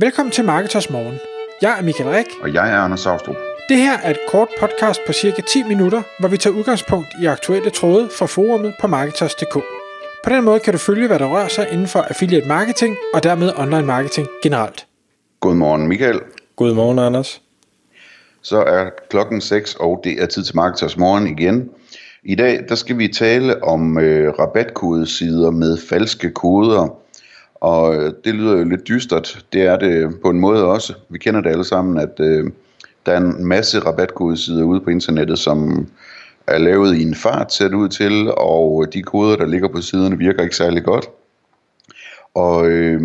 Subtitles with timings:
[0.00, 1.18] Velkommen til Marketers Morgen.
[1.62, 2.26] Jeg er Michael Rik.
[2.42, 3.36] Og jeg er Anders Saustrup.
[3.68, 7.26] Det her er et kort podcast på cirka 10 minutter, hvor vi tager udgangspunkt i
[7.26, 9.54] aktuelle tråde fra forumet på Marketers.dk.
[10.24, 13.22] På den måde kan du følge, hvad der rører sig inden for affiliate marketing og
[13.22, 14.86] dermed online marketing generelt.
[15.40, 16.20] Godmorgen Michael.
[16.56, 17.42] Godmorgen Anders.
[18.42, 21.70] Så er klokken 6, og det er tid til Marketers Morgen igen.
[22.22, 26.98] I dag der skal vi tale om øh, rabatkodesider med falske koder.
[27.60, 29.44] Og øh, det lyder jo lidt dystert.
[29.52, 30.94] Det er det på en måde også.
[31.08, 32.50] Vi kender det alle sammen, at øh,
[33.06, 35.88] der er en masse rabatkodesider ude på internettet, som
[36.46, 39.68] er lavet i en fart, ser det ud til, og øh, de koder, der ligger
[39.68, 41.08] på siderne, virker ikke særlig godt.
[42.34, 43.00] Og øh,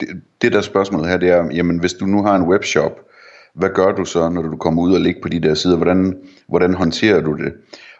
[0.00, 0.08] det,
[0.42, 3.00] det der spørgsmål her, det er, jamen hvis du nu har en webshop,
[3.54, 5.76] hvad gør du så, når du kommer ud og ligger på de der sider?
[5.76, 7.52] Hvordan, hvordan håndterer du det?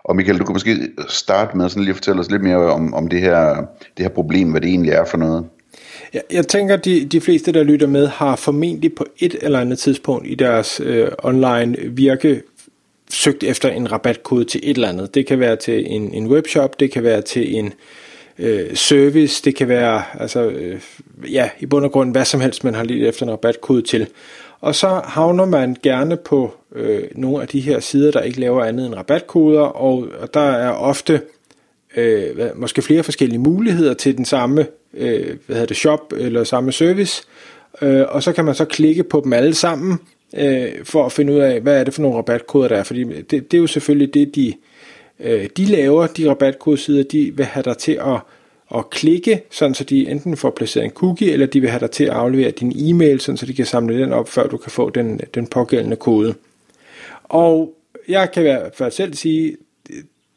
[0.04, 2.94] Og Michael, du kan måske starte med sådan lige at fortælle os lidt mere om,
[2.94, 3.54] om det, her,
[3.96, 5.44] det her problem, hvad det egentlig er for noget.
[6.14, 9.60] Jeg, jeg tænker, at de, de fleste, der lytter med, har formentlig på et eller
[9.60, 12.42] andet tidspunkt i deres øh, online virke
[13.10, 15.14] søgt efter en rabatkode til et eller andet.
[15.14, 17.72] Det kan være til en, en webshop, det kan være til en
[18.38, 20.80] øh, service, det kan være altså, øh,
[21.32, 24.06] ja, i bund og grund hvad som helst, man har lidt efter en rabatkode til.
[24.60, 28.64] Og så havner man gerne på øh, nogle af de her sider, der ikke laver
[28.64, 31.20] andet end rabatkoder, og, og der er ofte
[31.96, 36.44] øh, hvad, måske flere forskellige muligheder til den samme øh, hvad hedder det, shop eller
[36.44, 37.22] samme service,
[37.82, 39.98] øh, og så kan man så klikke på dem alle sammen,
[40.36, 43.04] øh, for at finde ud af, hvad er det for nogle rabatkoder, der er, fordi
[43.04, 44.54] det, det er jo selvfølgelig det, de,
[45.20, 48.20] øh, de laver, de rabatkodesider, de vil have dig til at
[48.74, 51.90] at klikke, sådan så de enten får placeret en cookie, eller de vil have dig
[51.90, 54.70] til at aflevere din e-mail, sådan så de kan samle den op, før du kan
[54.70, 56.34] få den, den pågældende kode.
[57.24, 57.74] Og
[58.08, 59.56] jeg kan i hvert fald selv sige,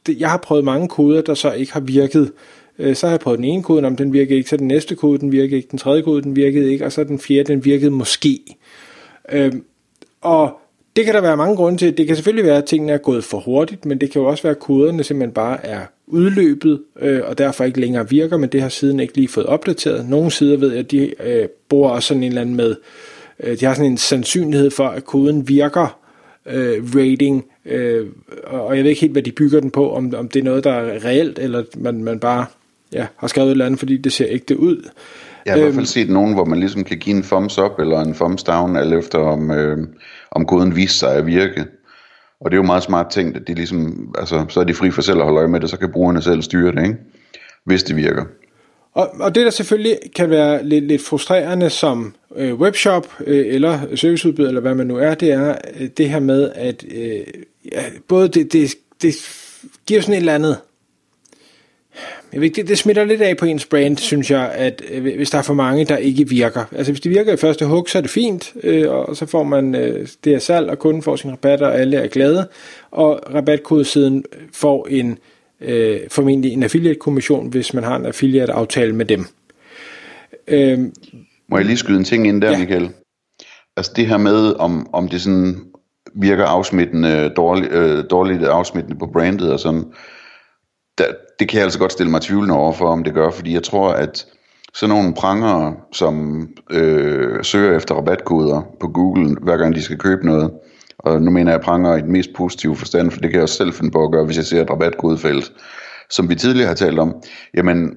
[0.08, 2.32] jeg har prøvet mange koder, der så ikke har virket.
[2.80, 4.96] Øh, så har jeg prøvet den ene kode, om den virkede ikke, så den næste
[4.96, 7.66] kode, den virkede ikke, den tredje kode, den virkede ikke, og så den fjerde, den
[7.66, 8.40] virkede måske.
[9.32, 9.64] Øhm,
[10.22, 10.58] og
[10.96, 11.98] det kan der være mange grunde til.
[11.98, 14.44] Det kan selvfølgelig være, at tingene er gået for hurtigt, men det kan jo også
[14.44, 18.62] være, at koderne simpelthen bare er udløbet, øh, og derfor ikke længere virker, men det
[18.62, 20.10] har siden ikke lige fået opdateret.
[20.10, 22.76] Nogle sider ved jeg, at de øh, bruger også sådan en eller anden med,
[23.40, 26.00] øh, de har sådan en sandsynlighed for, at koden virker
[26.46, 28.08] øh, rating, øh,
[28.44, 30.64] og jeg ved ikke helt, hvad de bygger den på, om, om det er noget,
[30.64, 32.46] der er reelt, eller man, man bare
[32.94, 34.90] ja, har skrevet et eller andet, fordi det ser ægte ud.
[35.46, 35.86] Jeg har i hvert fald øhm.
[35.86, 38.94] set nogen, hvor man ligesom kan give en thumbs up eller en thumbs down, alt
[38.94, 39.78] efter om, øh,
[40.32, 41.66] om koden viser sig at virke.
[42.42, 44.92] Og det er jo meget smart tænkt, at de ligesom, altså, så er de fri
[44.92, 46.98] for selv at holde øje med det, så kan brugerne selv styre det, ikke?
[47.66, 48.24] hvis det virker.
[48.94, 53.80] Og, og det der selvfølgelig kan være lidt, lidt frustrerende som øh, webshop øh, eller
[53.96, 57.20] serviceudbyder, eller hvad man nu er, det er øh, det her med, at øh,
[57.72, 59.16] ja, både det, det, det
[59.88, 60.58] giver sådan et eller andet
[62.34, 65.30] jeg ved, det, det smitter lidt af på ens brand, synes jeg, at øh, hvis
[65.30, 66.66] der er for mange, der ikke virker.
[66.72, 69.44] Altså hvis det virker i første hug, så er det fint, øh, og så får
[69.44, 72.48] man øh, det her salg, og kunden får sin rabat, og alle er glade.
[72.92, 75.18] Og rabatkodesiden får en
[75.62, 79.26] øh, formentlig en affiliate-kommission, hvis man har en affiliate-aftale med dem.
[80.48, 80.80] Øh,
[81.50, 82.58] Må jeg lige skyde en ting ind der, ja.
[82.58, 82.90] Michael?
[83.78, 85.56] Altså det her med, om, om det sådan
[86.16, 89.84] virker afsmittende, dårligt, øh, dårligt afsmittende på brandet og sådan,
[91.42, 93.64] det kan jeg altså godt stille mig tvivlende over for, om det gør, fordi jeg
[93.64, 94.26] tror, at
[94.74, 100.26] sådan nogle prangere, som øh, søger efter rabatkoder på Google, hver gang de skal købe
[100.26, 100.52] noget,
[101.00, 103.56] og nu mener jeg pranger i den mest positive forstand, for det kan jeg også
[103.56, 105.52] selv finde på at gøre, hvis jeg ser et rabatkodefelt,
[106.10, 107.16] som vi tidligere har talt om,
[107.54, 107.96] jamen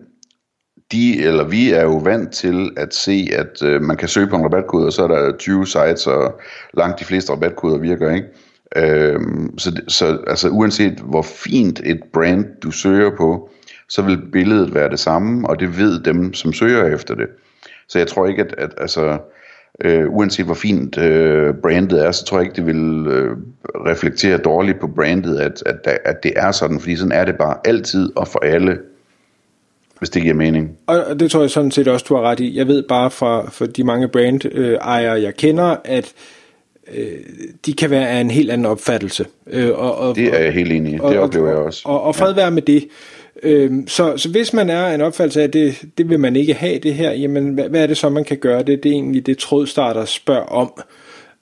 [0.93, 4.37] de eller vi er jo vant til at se, at øh, man kan søge på
[4.37, 6.41] en rabatkode, og så er der 20 sites, og
[6.75, 8.27] langt de fleste rabatkoder virker, ikke?
[8.77, 13.51] Øhm, så, så altså uanset hvor fint et brand du søger på,
[13.89, 17.27] så vil billedet være det samme, og det ved dem, som søger efter det.
[17.89, 19.19] Så jeg tror ikke, at, at altså,
[19.85, 23.37] øh, uanset hvor fint øh, brandet er, så tror jeg ikke, det vil øh,
[23.87, 27.57] reflektere dårligt på brandet, at, at, at det er sådan, fordi sådan er det bare
[27.65, 28.79] altid og for alle,
[29.99, 30.79] hvis det giver mening.
[30.87, 32.59] Og det tror jeg sådan set også, du har ret i.
[32.59, 36.13] Jeg ved bare fra, fra de mange brand-ejere, øh, jeg kender, at
[36.95, 37.07] øh,
[37.67, 39.27] de kan være af en helt anden opfattelse.
[39.47, 41.83] Øh, og, og, det er jeg helt enig i, det oplever jeg også.
[41.85, 42.89] Og, og fred være med det.
[43.43, 46.55] Øh, så, så hvis man er en opfattelse af, at det, det vil man ikke
[46.55, 48.83] have det her, jamen hvad, hvad er det så, man kan gøre det?
[48.83, 50.73] Det er egentlig det, trådstarter spørger om.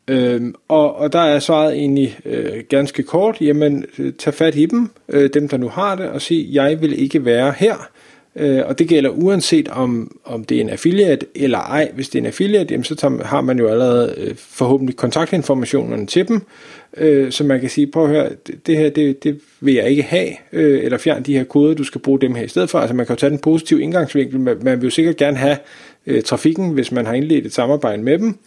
[0.08, 3.84] Øhm, og, og der er svaret egentlig øh, ganske kort, jamen
[4.18, 7.24] tag fat i dem, øh, dem der nu har det, og sig, jeg vil ikke
[7.24, 7.88] være her.
[8.36, 11.90] Øh, og det gælder uanset om, om det er en affiliate eller ej.
[11.94, 16.06] Hvis det er en affiliate, jamen, så tager, har man jo allerede øh, forhåbentlig kontaktinformationerne
[16.06, 16.42] til dem,
[16.96, 19.90] øh, så man kan sige, prøv at høre, det, det her det, det vil jeg
[19.90, 22.70] ikke have, øh, eller fjern de her koder, du skal bruge dem her i stedet
[22.70, 22.78] for.
[22.78, 25.56] Altså man kan jo tage den positive indgangsvinkel, man, man vil jo sikkert gerne have
[26.06, 28.38] øh, trafikken, hvis man har indledt et samarbejde med dem.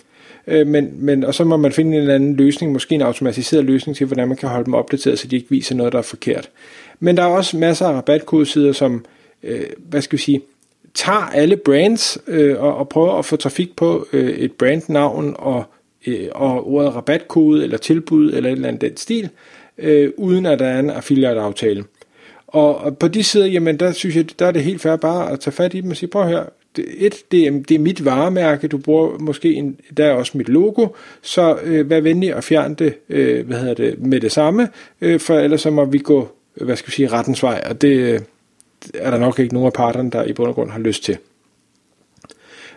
[0.48, 3.66] Øh, men, men, og så må man finde en eller anden løsning, måske en automatiseret
[3.66, 6.04] løsning til, hvordan man kan holde dem opdateret, så de ikke viser noget, der er
[6.04, 6.50] forkert.
[7.00, 9.06] Men der er også masser af rabatkodesider, som,
[9.44, 10.42] øh, hvad skal vi sige,
[10.94, 15.64] tager alle brands øh, og, og prøver at få trafik på øh, et brandnavn og,
[16.08, 19.30] øh, og ordet rabatkode eller tilbud eller et eller andet den stil,
[19.78, 21.84] øh, uden at der er en affiliate-aftale.
[22.48, 25.32] Og, og på de sider, jamen der synes jeg, der er det helt fair bare
[25.32, 26.44] at tage fat i dem og sige, prøv her,
[26.78, 30.50] et, det er, det er mit varemærke, du bruger måske, en, der er også mit
[30.50, 30.88] logo,
[31.22, 34.70] så øh, vær venlig at fjerne det, øh, hvad hedder det, med det samme,
[35.02, 37.98] øh, for ellers så må vi gå, hvad skal vi sige, rettens vej, og det
[37.98, 38.20] øh,
[38.94, 41.18] er der nok ikke nogen af parterne, der i bund og grund har lyst til.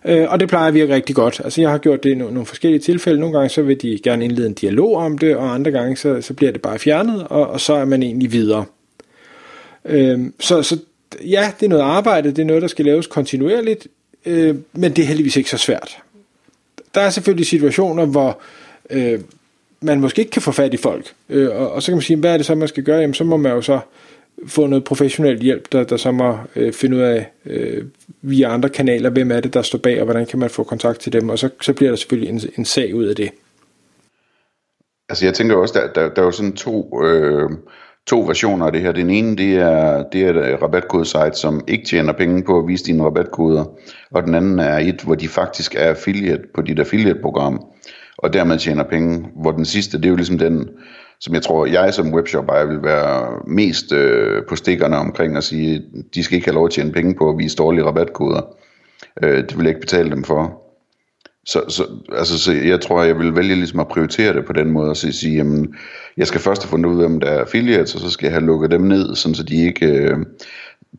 [0.04, 1.40] Øh, og det plejer at virke rigtig godt.
[1.44, 3.20] Altså jeg har gjort det i nogle, forskellige tilfælde.
[3.20, 6.22] Nogle gange så vil de gerne indlede en dialog om det, og andre gange så,
[6.22, 8.64] så bliver det bare fjernet, og, og så er man egentlig videre.
[9.84, 10.78] Øh, så, så
[11.20, 13.86] ja, det er noget arbejde, det er noget, der skal laves kontinuerligt,
[14.26, 15.98] øh, men det er heldigvis ikke så svært.
[16.94, 18.40] Der er selvfølgelig situationer, hvor
[18.90, 19.20] øh,
[19.80, 22.16] man måske ikke kan få fat i folk, øh, og, og så kan man sige,
[22.16, 23.00] hvad er det så, man skal gøre?
[23.00, 23.80] Jamen, så må man jo så
[24.46, 27.84] få noget professionel hjælp, der, der så må øh, finde ud af øh,
[28.22, 31.00] via andre kanaler, hvem er det, der står bag, og hvordan kan man få kontakt
[31.00, 33.30] til dem, og så, så bliver der selvfølgelig en, en sag ud af det.
[35.08, 37.50] Altså jeg tænker også, der, der, der er jo sådan to, øh,
[38.06, 38.92] to versioner af det her.
[38.92, 42.84] Den ene, det er, det er et rabatkodesite, som ikke tjener penge på at vise
[42.84, 43.64] dine rabatkoder,
[44.10, 47.64] og den anden er et, hvor de faktisk er affiliate på dit affiliate-program,
[48.18, 50.68] og dermed tjener penge, hvor den sidste, det er jo ligesom den,
[51.20, 55.44] som jeg tror, jeg som webshop ejer vil være mest øh, på stikkerne omkring at
[55.44, 55.82] sige,
[56.14, 58.42] de skal ikke have lov at tjene penge på at vise dårlige rabatkoder.
[59.22, 60.62] Øh, det vil jeg ikke betale dem for.
[61.46, 64.70] Så, så, altså, så jeg tror, jeg vil vælge ligesom at prioritere det på den
[64.70, 65.74] måde, og så sige, jamen,
[66.16, 68.34] jeg skal først have fundet ud af, om der er affiliates, og så skal jeg
[68.34, 70.16] have lukket dem ned, sådan så de ikke, øh,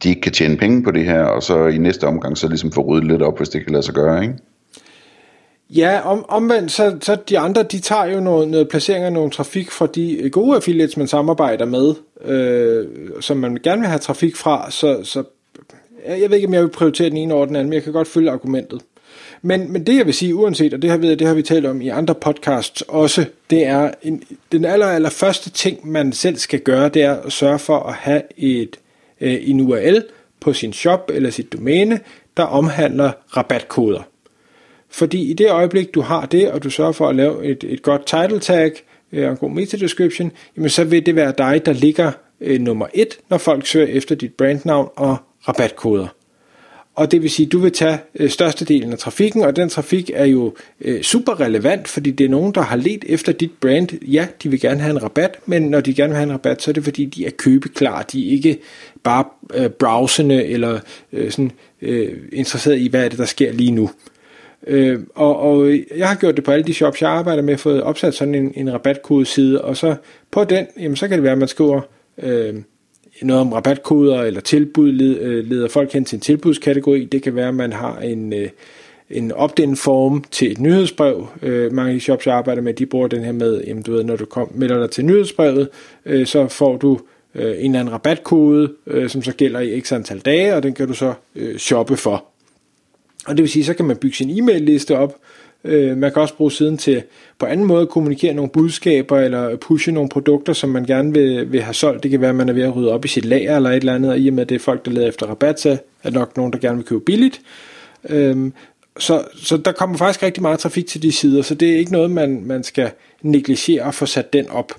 [0.04, 2.71] de ikke kan tjene penge på det her, og så i næste omgang, så ligesom
[2.71, 4.36] få ryddet lidt op, hvis det kan lade sig gøre, ikke?
[5.69, 9.31] Ja, om, omvendt, så, så de andre, de tager jo noget, noget placering af nogle
[9.31, 11.94] trafik fra de gode affiliates, man samarbejder med,
[12.25, 12.88] øh,
[13.21, 15.24] som man gerne vil have trafik fra, så, så
[16.07, 17.94] jeg ved ikke, om jeg vil prioritere den ene over den anden, men jeg kan
[17.94, 18.81] godt følge argumentet.
[19.42, 21.66] Men, men det jeg vil sige, uanset, og det har, vi, det har vi talt
[21.66, 26.38] om i andre podcasts også, det er en, den aller, aller første ting, man selv
[26.38, 28.75] skal gøre, det er at sørge for at have et,
[29.21, 30.04] øh, en URL
[30.39, 32.00] på sin shop eller sit domæne,
[32.38, 34.01] der omhandler rabatkoder.
[34.91, 37.81] Fordi i det øjeblik, du har det, og du sørger for at lave et, et
[37.81, 38.71] godt title tag
[39.12, 42.62] øh, og en god meta description, jamen så vil det være dig, der ligger øh,
[42.62, 46.07] nummer et, når folk søger efter dit brandnavn og rabatkoder.
[46.95, 50.12] Og det vil sige, at du vil tage øh, størstedelen af trafikken, og den trafik
[50.13, 53.89] er jo øh, super relevant, fordi det er nogen, der har let efter dit brand.
[54.01, 56.62] Ja, de vil gerne have en rabat, men når de gerne vil have en rabat,
[56.62, 58.01] så er det fordi, de er købeklar.
[58.01, 58.59] De er ikke
[59.03, 60.80] bare øh, browsende eller
[61.13, 61.51] øh, sådan,
[61.81, 63.83] øh, interesseret i, hvad er det, der sker lige nu.
[63.83, 64.19] Øh,
[64.67, 67.83] Øh, og, og jeg har gjort det på alle de shops, jeg arbejder med, fået
[67.83, 69.95] opsat sådan en, en rabatkodeside, og så
[70.31, 71.81] på den, jamen, så kan det være, at man skriver
[72.23, 72.56] øh,
[73.21, 77.06] noget om rabatkoder eller tilbud, øh, leder folk hen til en tilbudskategori.
[77.06, 78.50] Det kan være, at man har en, øh,
[79.09, 81.27] en opt-in form til et nyhedsbrev.
[81.41, 83.91] Øh, mange af de shops, jeg arbejder med, de bruger den her med, jamen, du
[83.91, 85.69] ved, når du kom, melder dig til nyhedsbrevet,
[86.06, 87.00] øh, så får du
[87.35, 90.73] øh, en eller anden rabatkode, øh, som så gælder i x antal dage, og den
[90.73, 92.28] kan du så øh, shoppe for.
[93.25, 95.16] Og det vil sige, så kan man bygge sin e-mail liste op.
[95.63, 97.04] Øh, man kan også bruge siden til
[97.39, 101.52] på anden måde at kommunikere nogle budskaber eller pushe nogle produkter, som man gerne vil,
[101.52, 102.04] vil have solgt.
[102.04, 103.76] Det kan være, at man er ved at rydde op i sit lager eller et
[103.76, 105.78] eller andet, og i og med, at det er folk, der leder efter rabat, så
[106.04, 107.42] er nok nogen, der gerne vil købe billigt.
[108.09, 108.52] Øh,
[108.99, 111.92] så, så der kommer faktisk rigtig meget trafik til de sider, så det er ikke
[111.92, 114.71] noget, man, man skal negligere og få sat den op.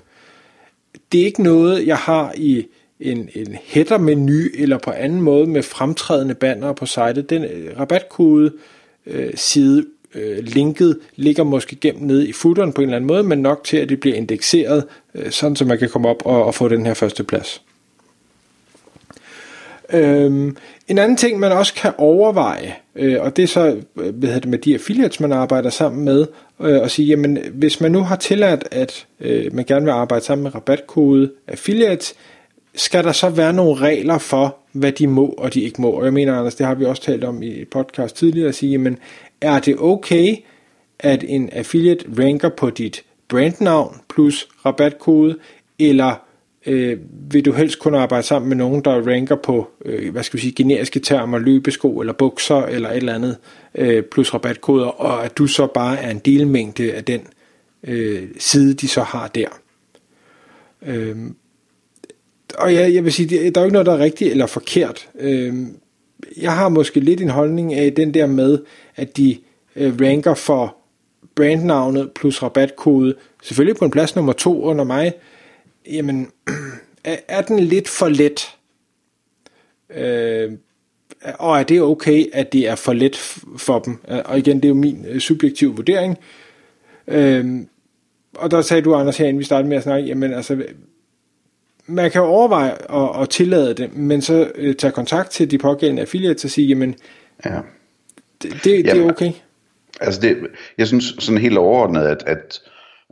[1.11, 2.65] Det er ikke noget, jeg har i
[3.01, 7.29] en, en header-menu eller på anden måde med fremtrædende banner på sitet.
[7.29, 8.51] Den øh, rabatkode
[9.05, 13.23] øh, side øh, linket ligger måske gemt nede i footeren på en eller anden måde,
[13.23, 14.83] men nok til at det bliver indekseret,
[15.15, 17.61] øh, sådan så man kan komme op og, og få den her første plads.
[19.93, 24.29] Øhm, en anden ting, man også kan overveje, øh, og det er så øh, hvad
[24.29, 26.25] hedder det, med de affiliates, man arbejder sammen med,
[26.61, 30.25] øh, og sige, jamen hvis man nu har tilladt, at øh, man gerne vil arbejde
[30.25, 32.13] sammen med rabatkode affiliates,
[32.75, 35.89] skal der så være nogle regler for, hvad de må og de ikke må?
[35.89, 38.55] Og jeg mener, Anders, det har vi også talt om i et podcast tidligere, at
[38.55, 38.97] sige, men
[39.41, 40.35] er det okay,
[40.99, 45.37] at en affiliate ranker på dit brandnavn plus rabatkode,
[45.79, 46.15] eller
[46.65, 46.97] øh,
[47.31, 50.41] vil du helst kunne arbejde sammen med nogen, der ranker på, øh, hvad skal vi
[50.41, 53.37] sige, generiske termer, løbesko eller bukser eller et eller andet,
[53.75, 57.21] øh, plus rabatkoder, og at du så bare er en delmængde af den
[57.83, 59.47] øh, side, de så har der.
[60.85, 61.15] Øh,
[62.57, 65.09] og jeg, jeg vil sige, der er jo ikke noget, der er rigtigt eller forkert.
[65.19, 65.53] Øh,
[66.37, 68.59] jeg har måske lidt en holdning af den der med,
[68.95, 69.37] at de
[69.75, 70.75] øh, ranker for
[71.35, 75.13] brandnavnet plus rabatkode, selvfølgelig på en plads nummer to under mig,
[75.91, 76.27] jamen,
[77.27, 78.55] er, den lidt for let?
[79.95, 80.51] Øh,
[81.39, 83.15] og er det okay, at det er for let
[83.57, 83.97] for dem?
[84.25, 86.17] Og igen, det er jo min øh, subjektive vurdering.
[87.07, 87.59] Øh,
[88.35, 90.63] og der sagde du, Anders, herinde, vi startede med at snakke, jamen altså,
[91.87, 96.01] man kan overveje at, at tillade det, men så øh, tage kontakt til de pågældende
[96.01, 96.95] affiliates og sige, jamen,
[97.45, 97.59] ja.
[98.41, 99.31] det, det, jamen, det er okay.
[100.01, 100.37] Altså, det,
[100.77, 102.59] jeg synes sådan helt overordnet, at, at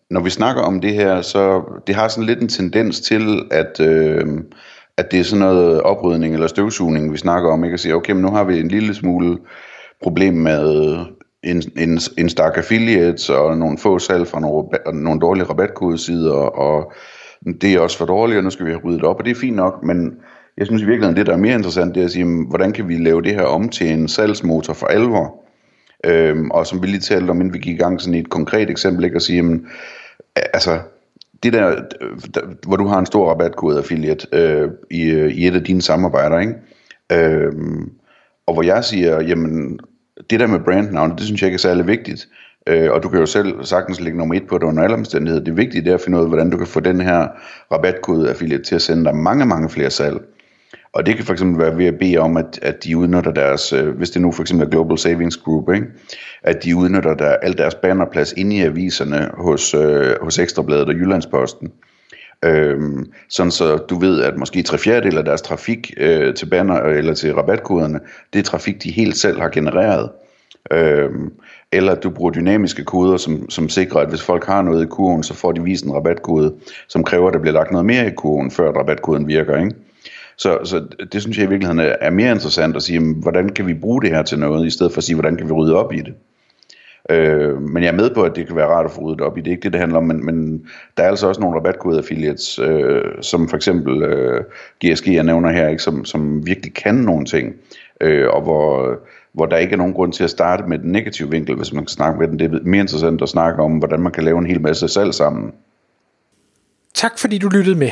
[0.09, 3.79] når vi snakker om det her, så det har sådan lidt en tendens til, at,
[3.79, 4.25] øh,
[4.97, 7.73] at det er sådan noget oprydning eller støvsugning, vi snakker om, ikke?
[7.73, 9.37] At sige, okay, men nu har vi en lille smule
[10.03, 10.95] problem med
[11.43, 14.67] en, en, en stak affiliates og nogle få salg fra nogle,
[15.03, 16.93] nogle dårlige rabatkodesider, og
[17.61, 19.39] det er også for dårligt, og nu skal vi have ryddet op, og det er
[19.39, 20.17] fint nok, men
[20.57, 22.87] jeg synes i virkeligheden, det der er mere interessant, det er at sige, hvordan kan
[22.87, 25.43] vi lave det her om til en salgsmotor for alvor?
[26.05, 28.69] Øhm, og som vi lige talte om, inden vi gik i gang, sådan et konkret
[28.69, 29.15] eksempel, ikke?
[29.15, 29.67] at sige, jamen,
[30.35, 30.79] altså,
[31.43, 31.81] det der,
[32.33, 35.81] der, hvor du har en stor rabatkode affiliate øh, i, øh, i et af dine
[35.81, 36.53] samarbejder, ikke?
[37.11, 37.91] Øhm,
[38.47, 39.79] og hvor jeg siger, jamen,
[40.29, 42.27] det der med brandnavn, det synes jeg ikke er særlig vigtigt.
[42.69, 45.43] Øh, og du kan jo selv sagtens lægge nummer et på det under alle omstændigheder.
[45.43, 47.27] Det vigtige det er at finde ud af, hvordan du kan få den her
[47.71, 50.17] rabatkode affiliate til at sende dig mange, mange flere salg.
[50.93, 53.73] Og det kan for eksempel være ved at bede om, at, at de udnytter deres,
[53.73, 55.87] øh, hvis det nu for eksempel er Global Savings Group, ikke?
[56.43, 60.93] at de udnytter der, al deres bannerplads inde i aviserne hos, øh, hos Ekstrabladet og
[60.93, 61.71] Jyllandsposten.
[62.45, 66.79] Øhm, sådan så du ved, at måske tre fjerdedel af deres trafik øh, til banner
[66.79, 67.99] eller til rabatkoderne,
[68.33, 70.09] det er trafik, de helt selv har genereret.
[70.71, 71.31] Øhm,
[71.71, 75.23] eller du bruger dynamiske koder, som, som sikrer, at hvis folk har noget i kurven,
[75.23, 76.53] så får de vist en rabatkode,
[76.87, 79.57] som kræver, at der bliver lagt noget mere i kurven, før rabatkoden virker.
[79.57, 79.75] Ikke?
[80.37, 83.73] Så, så det synes jeg i virkeligheden er mere interessant at sige, hvordan kan vi
[83.73, 85.93] bruge det her til noget, i stedet for at sige, hvordan kan vi rydde op
[85.93, 86.13] i det.
[87.09, 89.37] Øh, men jeg er med på, at det kan være rart at få ryddet op
[89.37, 89.41] i.
[89.41, 90.65] Det er ikke det, det handler om, men, men
[90.97, 94.43] der er altså også nogle rabatkode affiliates, øh, som for eksempel øh,
[94.85, 97.55] GSG, jeg nævner her, ikke, som, som virkelig kan nogle ting,
[98.01, 98.97] øh, og hvor,
[99.33, 101.83] hvor der ikke er nogen grund til at starte med den negative vinkel, hvis man
[101.83, 102.39] kan snakke med den.
[102.39, 105.13] Det er mere interessant at snakke om, hvordan man kan lave en hel masse salg
[105.13, 105.51] sammen.
[106.93, 107.91] Tak fordi du lyttede med.